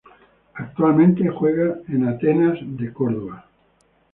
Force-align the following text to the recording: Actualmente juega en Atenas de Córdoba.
Actualmente 0.55 1.29
juega 1.29 1.75
en 1.87 2.07
Atenas 2.07 2.57
de 2.59 2.91
Córdoba. 2.91 3.45